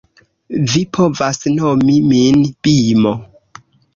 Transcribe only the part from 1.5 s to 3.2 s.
nomi min Bimo